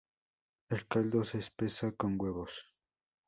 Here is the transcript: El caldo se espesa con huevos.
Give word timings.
El 0.71 0.87
caldo 0.87 1.23
se 1.23 1.37
espesa 1.37 1.91
con 1.91 2.19
huevos. 2.19 2.73